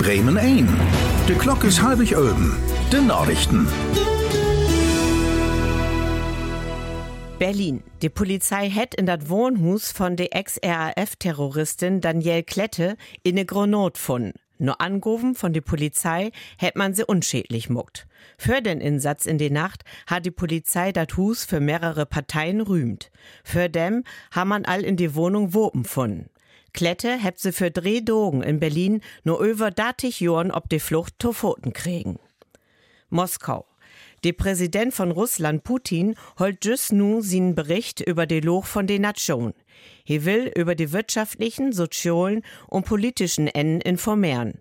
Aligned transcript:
Bremen 0.00 0.38
1. 0.38 0.66
De 1.26 1.36
Glock 1.36 1.62
is 1.62 1.82
halbig 1.82 2.14
Öben. 2.16 2.56
De 2.90 3.02
Nachrichten. 3.02 3.68
Berlin. 7.38 7.82
Die 8.00 8.08
Polizei 8.08 8.70
hat 8.70 8.94
in 8.94 9.04
das 9.04 9.28
Wohnhaus 9.28 9.92
von 9.92 10.16
der 10.16 10.34
Ex-RAF-Terroristin 10.34 12.00
Danielle 12.00 12.44
Klette 12.44 12.96
in 13.24 13.36
eine 13.36 13.44
Granat 13.44 13.94
gefunden. 13.94 14.32
Nur 14.56 14.80
angerufen 14.80 15.34
von 15.34 15.52
der 15.52 15.60
Polizei 15.60 16.30
hätt 16.56 16.76
man 16.76 16.94
sie 16.94 17.04
unschädlich 17.04 17.68
muckt. 17.68 18.06
Für 18.38 18.62
den 18.62 18.80
Insatz 18.80 19.26
in 19.26 19.36
die 19.36 19.50
Nacht 19.50 19.84
hat 20.06 20.24
die 20.24 20.30
Polizei 20.30 20.92
das 20.92 21.14
Hus 21.18 21.44
für 21.44 21.60
mehrere 21.60 22.06
Parteien 22.06 22.62
rühmt. 22.62 23.10
Für 23.44 23.68
dem 23.68 24.04
ha 24.34 24.46
man 24.46 24.64
all 24.64 24.80
in 24.80 24.96
die 24.96 25.14
Wohnung 25.14 25.52
Wopen 25.52 25.82
gefunden. 25.82 26.30
Klette 26.72 27.16
hebt 27.18 27.40
sie 27.40 27.52
für 27.52 27.70
drei 27.70 28.00
Dogen 28.00 28.42
in 28.42 28.60
Berlin 28.60 29.00
nur 29.24 29.40
über 29.40 29.70
30 29.70 30.20
Jahren 30.20 30.50
ob 30.50 30.68
die 30.68 30.80
Flucht 30.80 31.18
to 31.18 31.32
Pfoten 31.32 31.72
kriegen. 31.72 32.18
Moskau. 33.08 33.66
Der 34.22 34.32
Präsident 34.34 34.92
von 34.92 35.10
Russland, 35.10 35.64
Putin, 35.64 36.14
holt 36.38 36.64
just 36.64 36.92
nu 36.92 37.22
seinen 37.22 37.54
Bericht 37.54 38.00
über 38.00 38.26
die 38.26 38.40
Loch 38.40 38.66
von 38.66 38.86
den 38.86 39.02
Nationen. 39.02 39.54
Er 40.06 40.24
will 40.26 40.52
über 40.54 40.74
die 40.74 40.92
wirtschaftlichen, 40.92 41.72
sozialen 41.72 42.42
und 42.68 42.84
politischen 42.84 43.48
Enden 43.48 43.80
informieren. 43.80 44.60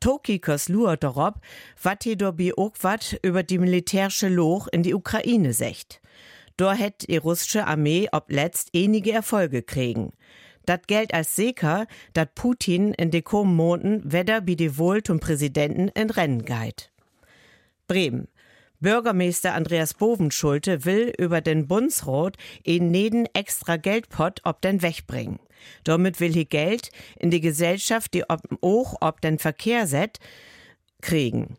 Tokikers 0.00 0.68
luert 0.68 1.02
darauf, 1.02 1.34
wat 1.82 2.04
he 2.04 2.16
do 2.16 2.32
bi 2.32 2.52
ook 2.56 2.74
wat 2.82 3.18
über 3.22 3.42
die 3.42 3.58
militärische 3.58 4.28
Loch 4.28 4.66
in 4.68 4.82
die 4.82 4.94
Ukraine 4.94 5.52
secht. 5.52 6.00
Dort 6.56 6.78
hätt 6.78 7.08
die 7.08 7.16
russische 7.16 7.66
Armee 7.66 8.08
ob 8.12 8.30
letzt 8.30 8.70
einige 8.74 9.12
Erfolge 9.12 9.62
kriegen. 9.62 10.12
Dat 10.70 10.86
gilt 10.86 11.12
als 11.12 11.34
sicher, 11.34 11.88
dat 12.12 12.34
Putin 12.36 12.94
in 12.94 13.10
de 13.10 13.22
kommenden 13.22 13.56
Monaten 13.56 14.12
weder 14.12 14.46
wie 14.46 14.54
die 14.54 14.78
Wohl 14.78 15.02
zum 15.02 15.18
Präsidenten 15.18 15.88
in 15.88 16.10
Rennen 16.10 16.44
geht. 16.44 16.92
Bremen. 17.88 18.28
Bürgermeister 18.78 19.54
Andreas 19.54 19.94
Bovenschulte 19.94 20.84
will 20.84 21.12
über 21.18 21.40
den 21.40 21.66
Bundesrat 21.66 22.36
in 22.62 22.94
jeden 22.94 23.26
extra 23.34 23.78
Geldpot 23.78 24.42
ob 24.44 24.62
den 24.62 24.80
wegbringen. 24.80 25.40
Damit 25.82 26.20
will 26.20 26.32
he 26.32 26.44
Geld 26.44 26.92
in 27.18 27.32
die 27.32 27.40
Gesellschaft, 27.40 28.14
die 28.14 28.30
ob 28.30 28.42
auch 28.60 28.94
ob 29.00 29.20
den 29.22 29.40
Verkehr 29.40 29.88
set, 29.88 30.20
kriegen. 31.02 31.56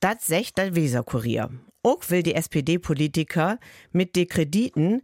Das 0.00 0.26
secht 0.26 0.58
der 0.58 0.76
Weserkurier. 0.76 1.48
Auch 1.82 2.10
will 2.10 2.22
die 2.22 2.34
SPD-Politiker 2.34 3.58
mit 3.90 4.16
den 4.16 4.28
Krediten 4.28 5.00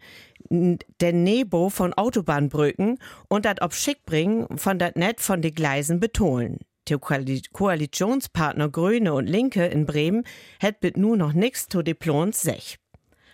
den 0.50 1.22
Nebo 1.22 1.68
von 1.70 1.92
Autobahnbrücken 1.94 2.98
und 3.28 3.44
dat 3.44 3.62
ob 3.62 3.74
schick 3.74 4.04
bringen 4.04 4.46
von 4.56 4.78
dat 4.78 4.96
Net 4.96 5.20
von 5.20 5.42
den 5.42 5.54
Gleisen 5.54 6.00
betonen. 6.00 6.58
Der 6.88 6.98
Koalitionspartner 6.98 8.70
Grüne 8.70 9.12
und 9.12 9.26
Linke 9.26 9.66
in 9.66 9.84
Bremen 9.84 10.24
het 10.58 10.80
bit 10.80 10.96
nu 10.96 11.16
noch 11.16 11.34
nix 11.34 11.66
to 11.66 11.82
de 11.82 11.94
Plons 11.94 12.40
sech. 12.40 12.78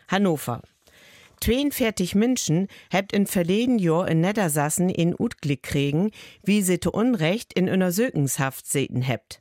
Hannover. 0.08 0.60
42 1.40 2.14
Menschen 2.14 2.68
hebt 2.90 3.12
in 3.12 3.26
verleden 3.26 3.78
Jahr 3.78 4.08
in 4.08 4.20
Niedersassen 4.20 4.88
in 4.88 5.14
Utglick 5.18 5.62
kriegen, 5.62 6.10
wie 6.42 6.62
sie 6.62 6.80
zu 6.80 6.90
Unrecht 6.90 7.52
in 7.52 7.68
einer 7.68 7.92
Sökenshaft 7.92 8.66
seten 8.66 9.02
hebt. 9.02 9.40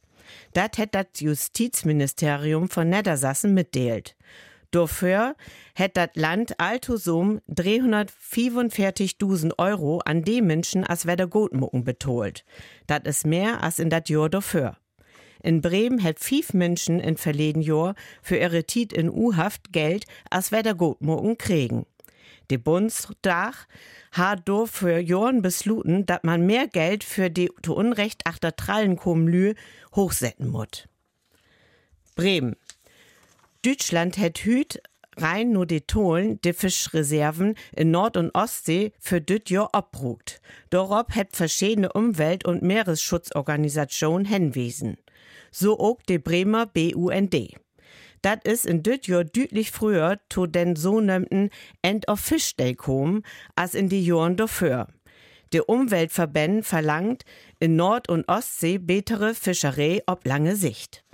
Dat 0.53 0.75
het 0.77 0.93
dat 0.93 1.19
Justizministerium 1.19 2.69
von 2.69 2.89
Niedersassen 2.89 3.53
mitdeelt. 3.53 4.15
Dafür 4.73 5.35
hätt 5.75 5.97
dat 5.97 6.15
Land 6.15 6.59
Altosum 6.59 7.41
345.000 7.47 9.59
Euro 9.59 9.99
an 9.99 10.23
die 10.23 10.41
Menschen 10.41 10.83
as 10.83 11.05
Gotmucken 11.05 11.83
betolt. 11.83 12.43
Dat 12.87 13.05
is 13.05 13.23
mehr 13.23 13.63
as 13.63 13.77
in 13.77 13.91
dat 13.91 14.09
Jahr 14.09 14.29
dafür. 14.29 14.77
In 15.43 15.61
Bremen 15.61 15.99
hätt 15.99 16.19
fief 16.19 16.53
Menschen 16.53 16.99
in 16.99 17.17
verleden 17.17 17.61
Jahr 17.61 17.93
für 18.23 18.37
ihre 18.37 18.63
Tit 18.63 18.93
in 18.93 19.09
U-Haft 19.09 19.71
Geld 19.73 20.05
as 20.31 20.49
Gotmucken 20.49 21.37
kriegen. 21.37 21.85
De 22.49 22.57
Bundestag 22.57 23.67
hat 24.11 24.49
do 24.49 24.65
für 24.65 24.97
Jahren 24.97 25.43
besluten, 25.43 26.07
dat 26.07 26.23
man 26.23 26.47
mehr 26.47 26.67
Geld 26.67 27.03
für 27.03 27.29
die 27.29 27.51
zu 27.61 27.75
Unrecht 27.75 28.25
achter 28.25 28.55
Trallenkomlü 28.55 29.53
hochsetzen 29.95 30.49
muss. 30.49 30.87
Bremen. 32.15 32.55
Deutschland 33.65 34.17
hätt 34.17 34.39
hüt 34.39 34.81
rein 35.15 35.51
nur 35.51 35.65
die 35.65 35.81
Tolen, 35.81 36.41
die 36.41 36.51
Fischreserven 36.51 37.55
in 37.73 37.91
Nord- 37.91 38.17
und 38.17 38.31
Ostsee 38.35 38.91
für 38.99 39.21
düt 39.21 39.49
Jahr 39.49 39.69
abrugt. 39.73 40.41
Darauf 40.69 41.05
hätt 41.11 41.35
verschiedene 41.35 41.93
Umwelt- 41.93 42.45
und 42.45 42.61
Meeresschutzorganisationen 42.61 44.25
hinwiesen. 44.25 44.97
So 45.51 45.79
auch 45.79 46.01
die 46.09 46.19
Bremer 46.19 46.65
BUND. 46.65 47.55
Das 48.21 48.39
ist 48.43 48.65
in 48.65 48.83
düt 48.83 49.07
Jahr 49.07 49.23
deutlich 49.23 49.71
früher 49.71 50.19
zu 50.29 50.45
den 50.45 50.75
sogenannten 50.75 51.49
End 51.81 52.09
of 52.09 52.19
Fish 52.19 52.57
Day 52.57 52.73
kommen, 52.75 53.23
als 53.55 53.75
in 53.75 53.87
die 53.87 54.05
Jahren 54.05 54.35
dafür. 54.35 54.87
Die 55.53 55.61
Umweltverbände 55.61 56.63
verlangt 56.63 57.23
in 57.59 57.77
Nord- 57.77 58.09
und 58.09 58.27
Ostsee 58.27 58.77
betere 58.77 59.33
Fischerei 59.35 60.01
ob 60.05 60.25
lange 60.25 60.55
Sicht. 60.57 61.05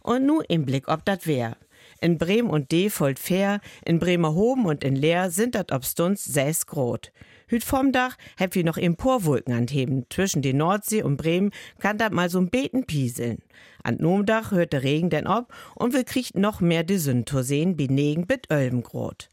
Und 0.00 0.24
nu 0.24 0.40
im 0.48 0.64
Blick 0.64 0.88
ob 0.88 1.04
dat 1.04 1.26
wär. 1.26 1.56
In 2.00 2.18
Bremen 2.18 2.50
und 2.50 2.72
D 2.72 2.90
folgt 2.90 3.18
fair, 3.18 3.60
in 3.84 3.98
Bremerhoven 3.98 4.66
und 4.66 4.84
in 4.84 4.96
Leer 4.96 5.30
sind 5.30 5.54
dat 5.54 5.72
obstuns 5.72 6.24
säs 6.24 6.66
grot. 6.66 7.12
Hüt 7.48 7.62
vom 7.62 7.92
Dach 7.92 8.16
heb 8.36 8.54
wir 8.54 8.64
noch 8.64 8.76
Emporwolken 8.76 9.54
anheben. 9.54 10.04
Zwischen 10.10 10.42
die 10.42 10.52
Nordsee 10.52 11.02
und 11.02 11.16
Bremen 11.16 11.52
kann 11.78 11.96
dat 11.96 12.12
mal 12.12 12.28
so'n 12.28 12.50
Beten 12.50 12.86
pieseln. 12.86 13.38
An 13.84 13.98
Nomdach 14.00 14.50
hört 14.50 14.72
der 14.72 14.82
Regen 14.82 15.10
denn 15.10 15.28
ob 15.28 15.52
und 15.76 15.94
wir 15.94 16.02
kriegt 16.04 16.36
noch 16.36 16.60
mehr 16.60 16.82
die 16.82 16.98
Sünd 16.98 17.32
sehen, 17.32 17.78
wie 17.78 17.88
Negen 17.88 18.26
bit 18.26 18.50
Ölbengrot. 18.50 19.30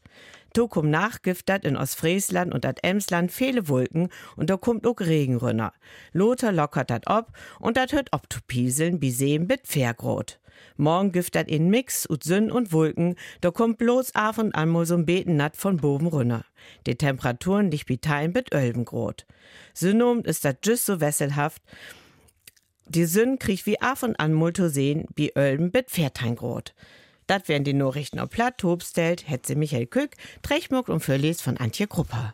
Tokum 0.54 0.88
nachgiftet 0.88 1.64
in 1.64 1.76
Ostfriesland 1.76 2.54
und 2.54 2.64
dat 2.64 2.82
Emsland 2.82 3.30
viele 3.30 3.68
Wolken 3.68 4.08
und 4.36 4.48
da 4.48 4.56
kommt 4.56 4.86
auch 4.86 5.00
Regen 5.00 5.36
rünner. 5.36 5.74
Lothar 6.12 6.52
lockert 6.52 6.90
dat 6.90 7.08
ob 7.08 7.32
und 7.60 7.76
dat 7.76 7.92
hört 7.92 8.08
ob 8.12 8.32
zu 8.32 8.40
pieseln, 8.46 9.02
wie 9.02 9.10
sehen 9.10 9.46
bit 9.46 9.66
Fairgrot. 9.66 10.40
Morgen 10.76 11.12
giftet 11.12 11.48
in 11.48 11.68
Mix 11.68 12.06
und 12.06 12.24
Sünn 12.24 12.50
und 12.50 12.72
Wolken, 12.72 13.16
da 13.40 13.50
kommt 13.50 13.78
bloß 13.78 14.14
af 14.14 14.38
und 14.38 14.54
an 14.54 14.68
mal 14.68 14.84
so'n 14.84 15.04
Beten 15.04 15.36
natt 15.36 15.56
von 15.56 15.76
boben 15.76 16.06
runter. 16.06 16.44
Die 16.86 16.96
Temperaturen 16.96 17.70
dich 17.70 17.86
bitein 17.86 18.32
bit 18.32 18.54
Ölbengrot. 18.54 19.26
Synom 19.72 20.24
ist 20.24 20.44
dat 20.44 20.64
just 20.64 20.86
so 20.86 21.00
wesselhaft. 21.00 21.62
Die 22.86 23.06
Sünn 23.06 23.38
kriegt 23.38 23.66
wie 23.66 23.80
af 23.80 24.02
und 24.02 24.18
an 24.20 24.32
mal 24.32 24.52
zu 24.52 24.68
sehen, 24.68 25.06
wie 25.16 25.32
Ölben 25.36 25.70
bit 25.70 25.90
Pferdteingrot. 25.90 26.74
Dat 27.26 27.48
wären 27.48 27.64
die 27.64 27.74
Nachrichten 27.74 28.18
auf 28.18 28.30
Platt, 28.30 28.58
Tobstelt, 28.58 29.28
Hetze 29.28 29.56
Michael 29.56 29.86
Kück, 29.86 30.16
Trechmuck 30.42 30.88
und 30.88 31.00
Verlies 31.00 31.42
von 31.42 31.56
Antje 31.56 31.86
Krupper. 31.86 32.32